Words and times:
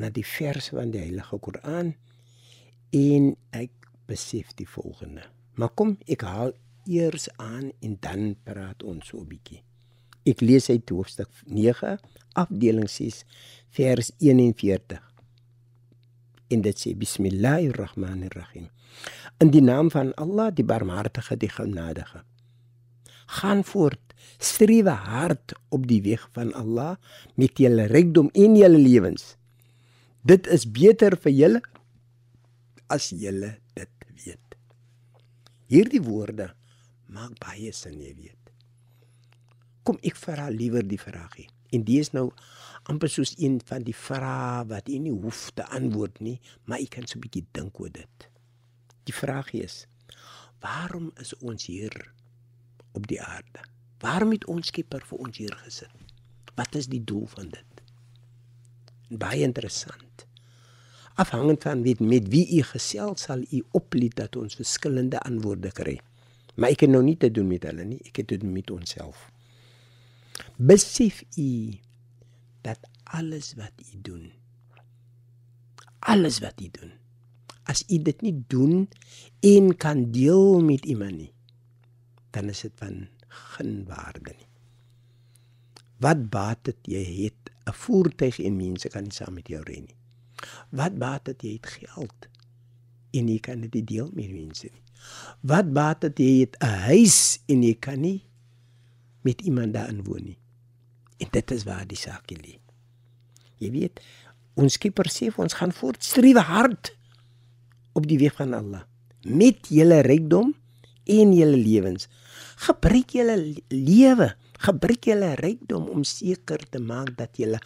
na 0.00 0.10
die 0.10 0.24
verse 0.26 0.74
van 0.76 0.92
die 0.94 1.02
Heilige 1.02 1.38
Koran 1.38 1.94
en 2.96 3.34
ek 3.56 3.72
besef 4.10 4.54
die 4.58 4.68
volgende. 4.68 5.26
Maar 5.60 5.72
kom, 5.76 5.96
ek 6.10 6.24
haal 6.26 6.54
eers 6.90 7.28
aan 7.36 7.70
en 7.84 7.98
dan 8.02 8.34
praat 8.44 8.82
ons 8.82 9.06
so 9.06 9.20
'n 9.20 9.28
bietjie. 9.28 9.62
Ek 10.24 10.40
lees 10.40 10.68
uit 10.68 10.88
hoofstuk 10.90 11.30
9, 11.46 11.98
afdeling 12.32 12.90
6, 12.90 13.24
vers 13.70 14.10
41. 14.18 15.00
En 16.48 16.60
dit 16.60 16.78
sê 16.78 16.94
Bismillahirrahmanirrahim. 16.96 18.68
In 19.38 19.50
die 19.50 19.62
naam 19.62 19.90
van 19.90 20.14
Allah, 20.14 20.50
die 20.54 20.64
Barmhartige, 20.64 21.36
die 21.36 21.48
Genadige. 21.48 22.24
Gaan 23.26 23.64
voort, 23.64 24.14
streef 24.38 24.86
hard 24.86 25.54
op 25.68 25.86
die 25.86 26.02
weg 26.02 26.28
van 26.32 26.52
Allah 26.52 26.96
met 27.34 27.58
julle 27.58 27.86
rykdom 27.86 28.28
en 28.32 28.56
julle 28.56 28.78
lewens. 28.78 29.36
Dit 30.20 30.44
is 30.52 30.66
beter 30.68 31.16
vir 31.16 31.32
julle 31.32 31.60
as 32.92 33.08
julle 33.16 33.54
dit 33.78 34.08
weet. 34.24 34.56
Hierdie 35.72 36.02
woorde 36.04 36.50
maak 37.08 37.38
baie 37.40 37.72
sin, 37.72 37.96
jy 38.02 38.12
weet. 38.18 38.52
Kom 39.86 39.96
ek 40.04 40.18
vra 40.20 40.50
liewer 40.52 40.84
die 40.84 41.00
vraagie. 41.00 41.48
En 41.72 41.86
dis 41.86 42.10
nou 42.12 42.26
amper 42.90 43.08
soos 43.08 43.32
een 43.38 43.60
van 43.64 43.86
die 43.86 43.96
vrae 43.96 44.66
wat 44.68 44.90
jy 44.92 44.98
nie 45.06 45.14
hoef 45.14 45.48
te 45.56 45.64
antwoord 45.72 46.20
nie, 46.20 46.36
maar 46.68 46.82
jy 46.82 46.90
kan 46.92 47.06
so 47.06 47.16
'n 47.16 47.24
bietjie 47.24 47.46
dink 47.56 47.80
oor 47.80 47.90
dit. 47.90 48.28
Die 49.08 49.14
vraag 49.16 49.54
is: 49.54 49.86
Waarom 50.60 51.12
is 51.16 51.32
ons 51.40 51.66
hier 51.66 52.12
op 52.92 53.06
die 53.06 53.22
aarde? 53.22 53.64
Waarom 54.00 54.32
het 54.32 54.44
ons 54.44 54.66
Skepper 54.66 55.00
vir 55.00 55.18
ons 55.18 55.36
hier 55.36 55.56
gesit? 55.64 55.96
Wat 56.56 56.74
is 56.74 56.86
die 56.86 57.04
doel 57.04 57.26
van 57.26 57.48
dit? 57.48 57.79
Baie 59.10 59.42
interessant. 59.42 60.26
Afhangend 61.20 61.62
van 61.66 61.82
wie 61.82 61.96
met 61.98 62.30
wie 62.32 62.46
u 62.58 62.62
gesels 62.62 63.26
sal 63.26 63.42
u 63.50 63.62
oplet 63.76 64.14
dat 64.16 64.36
ons 64.36 64.56
verskillende 64.56 65.20
antwoorde 65.20 65.72
kry. 65.74 65.98
Maar 66.54 66.72
ek 66.76 66.86
het 66.86 66.94
nou 66.94 67.02
nie 67.04 67.16
te 67.18 67.30
doen 67.30 67.48
met 67.50 67.66
hulle 67.66 67.84
nie, 67.84 68.00
ek 68.06 68.22
het 68.22 68.32
dit 68.32 68.44
met 68.46 68.70
onsself. 68.70 69.28
Besef 70.56 71.24
u 71.36 71.78
dat 72.62 72.78
alles 73.04 73.54
wat 73.58 73.74
u 73.92 74.00
doen 74.00 74.30
alles 76.00 76.40
wat 76.40 76.60
u 76.60 76.68
doen 76.72 76.92
as 77.68 77.84
u 77.86 78.00
dit 78.02 78.22
nie 78.24 78.34
doen 78.50 78.88
en 79.46 79.76
kan 79.76 80.10
deel 80.10 80.58
met 80.64 80.84
iemand 80.88 81.16
nie, 81.16 81.32
dan 82.34 82.48
is 82.50 82.64
dit 82.66 82.72
van 82.74 83.06
geen 83.28 83.84
waarde 83.86 84.34
nie. 84.34 84.48
Wat 86.02 86.24
baat 86.32 86.64
dit 86.66 86.90
jy 86.90 87.04
het 87.28 87.39
'n 87.66 87.72
voertuig 87.72 88.40
en 88.40 88.56
mense 88.56 88.88
kan 88.88 89.02
nie 89.02 89.12
saam 89.12 89.34
met 89.34 89.48
jou 89.48 89.62
ry 89.62 89.80
nie. 89.80 89.96
Wat 90.70 90.98
baat 90.98 91.24
dit 91.24 91.42
jy 91.42 91.52
het 91.52 91.66
geld 91.66 92.28
en 93.12 93.28
jy 93.28 93.38
kan 93.38 93.60
dit 93.60 93.86
deel 93.86 94.10
met 94.14 94.30
mense 94.30 94.68
nie. 94.72 94.82
Wat 95.40 95.72
baat 95.72 96.00
dit 96.00 96.18
jy 96.18 96.40
het 96.40 96.56
'n 96.60 96.76
huis 96.88 97.40
en 97.46 97.62
jy 97.62 97.74
kan 97.74 98.00
nie 98.00 98.22
met 99.22 99.40
iemand 99.40 99.74
daarin 99.74 100.04
woon 100.04 100.24
nie. 100.24 100.38
En 101.18 101.28
dit 101.30 101.50
is 101.50 101.64
waar 101.64 101.86
die 101.86 101.96
saak 101.96 102.30
lê. 102.30 102.58
Jy 103.58 103.70
weet, 103.70 104.00
ons 104.54 104.72
skieper 104.72 105.08
sê 105.12 105.28
ons 105.36 105.54
gaan 105.54 105.72
voortstreef 105.72 106.36
hard 106.36 106.96
op 107.92 108.06
die 108.06 108.18
weg 108.18 108.34
van 108.34 108.54
Allah 108.54 108.84
met 109.24 109.68
julle 109.68 110.00
rykdom 110.00 110.54
en 111.04 111.32
julle 111.36 111.56
lewens. 111.56 112.08
Gebruik 112.56 113.10
julle 113.16 113.36
lewe, 113.68 114.30
gebruik 114.60 115.08
julle 115.08 115.34
rykdom 115.40 115.88
om 115.92 116.04
seker 116.04 116.62
te 116.68 116.80
maak 116.82 117.14
dat 117.18 117.38
julle 117.40 117.60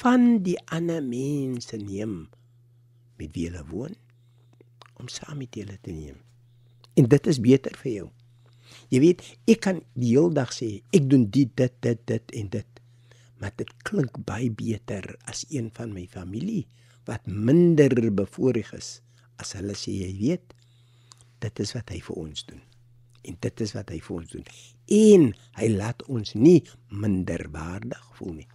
van 0.00 0.40
die 0.46 0.56
ander 0.70 1.02
mense 1.04 1.76
neem 1.80 2.28
met 3.18 3.34
wie 3.34 3.48
julle 3.48 3.64
woon 3.70 3.96
om 5.00 5.08
saam 5.08 5.40
met 5.40 5.54
julle 5.56 5.78
te 5.80 5.92
neem. 5.92 6.18
En 6.98 7.08
dit 7.08 7.30
is 7.32 7.40
beter 7.40 7.76
vir 7.82 7.92
jou. 7.92 8.08
Jy 8.92 9.00
weet, 9.02 9.22
ek 9.50 9.62
kan 9.64 9.80
die 9.98 10.12
hele 10.12 10.34
dag 10.36 10.52
sê 10.54 10.80
ek 10.94 11.08
doen 11.10 11.26
dit 11.32 11.50
dit 11.56 11.76
dit 11.82 12.02
dit 12.12 12.36
en 12.42 12.50
dit. 12.56 12.80
Maar 13.40 13.54
dit 13.56 13.70
klink 13.88 14.20
baie 14.28 14.50
beter 14.52 15.06
as 15.30 15.46
een 15.48 15.70
van 15.74 15.94
my 15.96 16.04
familie 16.12 16.66
wat 17.08 17.26
minder 17.26 17.90
bevoorreg 18.12 18.74
is 18.76 18.98
as 19.40 19.54
hulle 19.56 19.76
sê 19.78 19.94
jy 19.96 20.10
weet 20.20 20.56
dit 21.40 21.62
is 21.64 21.72
wat 21.76 21.90
hy 21.94 22.00
vir 22.04 22.20
ons 22.22 22.44
doen 22.50 22.69
en 23.22 23.36
dit 23.40 23.64
is 23.66 23.74
wat 23.76 23.92
hy 23.92 24.00
vir 24.06 24.16
ons 24.16 24.32
doen 24.34 24.46
en 25.00 25.26
hy 25.60 25.68
laat 25.74 26.04
ons 26.08 26.34
nie 26.34 26.58
minderwaardig 27.02 28.06
voel 28.18 28.40
nie 28.40 28.48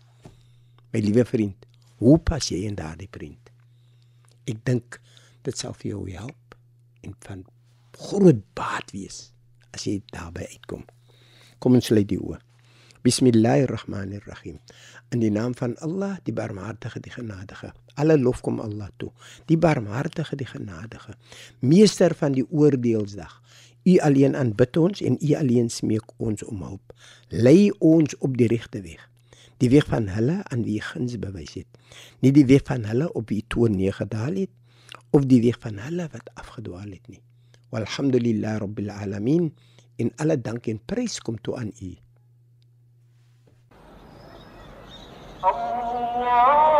my 0.94 1.04
liewe 1.06 1.26
vriend 1.30 1.68
hoe 2.04 2.18
pas 2.32 2.52
jy 2.52 2.64
in 2.70 2.80
daardie 2.80 3.12
print 3.12 3.52
ek 4.52 4.64
dink 4.68 5.00
dit 5.46 5.58
sal 5.58 5.78
vir 5.82 5.92
jou 5.94 6.04
help 6.16 6.58
en 7.06 7.16
van 7.28 7.46
groot 8.08 8.42
baat 8.58 8.92
wees 8.96 9.22
as 9.76 9.88
jy 9.88 10.00
daarby 10.12 10.48
uitkom 10.56 10.84
kom 11.60 11.78
ons 11.80 11.94
lê 11.94 12.04
die 12.08 12.20
oor 12.20 12.42
Bismillahirrahmanirrahim. 13.06 14.56
In 15.14 15.22
die 15.22 15.30
naam 15.30 15.54
van 15.54 15.76
Allah, 15.86 16.16
die 16.26 16.34
Barmhartige, 16.34 16.98
die 17.06 17.12
Genadige. 17.14 17.70
Alle 18.02 18.18
lof 18.18 18.40
kom 18.42 18.58
Allah 18.60 18.88
toe. 18.98 19.12
Die 19.46 19.60
Barmhartige, 19.62 20.34
die 20.36 20.48
Genadige. 20.50 21.14
Meester 21.62 22.16
van 22.18 22.34
die 22.34 22.48
oordeelsdag. 22.50 23.36
U 23.86 23.98
alleen 24.02 24.34
aanbid 24.36 24.78
ons 24.82 25.02
en 25.06 25.18
u 25.22 25.34
alleen 25.38 25.70
smeek 25.70 26.16
ons 26.18 26.44
om 26.44 26.64
hulp. 26.66 26.94
Lei 27.30 27.70
ons 27.78 28.18
op 28.18 28.38
die 28.38 28.48
regte 28.50 28.82
weg. 28.82 29.04
Die 29.62 29.70
weg 29.70 29.86
van 29.92 30.08
hulle 30.10 30.40
aan 30.44 30.64
wie 30.66 30.82
guns 30.82 31.20
bewys 31.22 31.54
het. 31.54 31.70
Nie 32.26 32.34
die 32.34 32.48
weg 32.50 32.66
van 32.66 32.88
hulle 32.90 33.12
op 33.14 33.30
wie 33.30 33.44
toon 33.48 33.78
neergedaal 33.78 34.42
het 34.42 34.50
of 35.14 35.30
die 35.30 35.42
weg 35.46 35.60
van 35.62 35.78
hulle 35.80 36.10
wat 36.12 36.34
afgedwaal 36.34 36.90
het 36.90 37.06
nie. 37.08 37.22
Walhamdulillah 37.70 38.58
rabbil 38.66 38.90
alamin. 38.90 39.54
In 40.02 40.12
alle 40.18 40.42
dank 40.42 40.68
en 40.68 40.82
prys 40.86 41.20
kom 41.22 41.38
toe 41.42 41.56
aan 41.62 41.72
u. 41.82 41.94
Allah 45.46 46.75